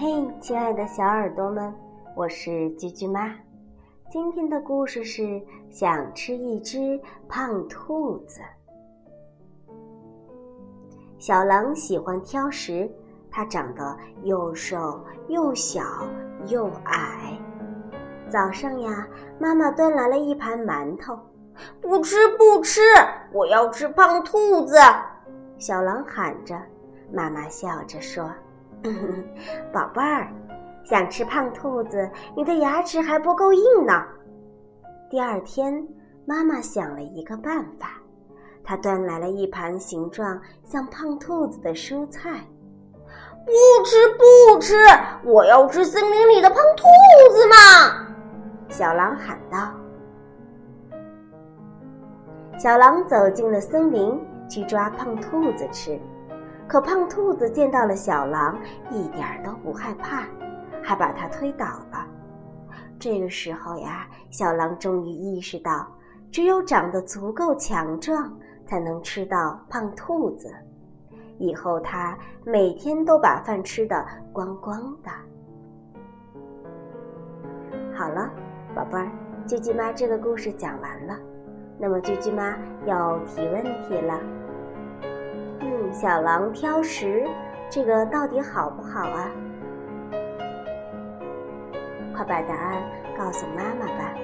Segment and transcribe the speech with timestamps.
[0.00, 1.74] 嘿亲爱的小耳朵们，
[2.14, 3.34] 我是居居妈。
[4.08, 8.40] 今天的故事是想吃一只胖兔子。
[11.18, 12.88] 小狼喜欢挑食，
[13.28, 15.82] 它长得又瘦又小
[16.46, 17.36] 又矮。
[18.28, 21.18] 早上呀，妈妈端来了一盘馒头，
[21.80, 22.80] 不吃不吃，
[23.32, 24.76] 我要吃胖兔子！
[25.58, 26.56] 小狼喊着。
[27.12, 28.30] 妈妈笑着说。
[29.72, 30.28] 宝贝儿，
[30.84, 34.04] 想吃胖兔子，你的牙齿还不够硬呢。
[35.10, 35.86] 第二天，
[36.24, 38.00] 妈妈想了一个办法，
[38.62, 42.40] 她端来了一盘形状像胖兔子的蔬菜。
[43.44, 43.52] 不
[43.84, 44.74] 吃不吃，
[45.24, 46.84] 我要吃森林里的胖兔
[47.32, 48.06] 子嘛！
[48.68, 49.72] 小狼喊道。
[52.58, 54.20] 小狼走进了森林，
[54.50, 55.98] 去抓胖兔子吃。
[56.68, 58.58] 可胖兔子见到了小狼，
[58.90, 60.24] 一点都不害怕，
[60.82, 62.06] 还把它推倒了。
[62.98, 65.86] 这个时候呀，小狼终于意识到，
[66.30, 68.30] 只有长得足够强壮，
[68.66, 70.54] 才能吃到胖兔子。
[71.38, 75.10] 以后它每天都把饭吃得光光的。
[77.94, 78.28] 好了，
[78.74, 79.10] 宝贝儿，
[79.46, 81.16] 啾啾妈这个故事讲完了。
[81.78, 84.20] 那么啾啾妈要提问题了。
[86.00, 87.26] 小狼挑食，
[87.68, 89.28] 这个到底好不好啊？
[92.14, 92.80] 快把答案
[93.18, 94.14] 告诉妈妈吧。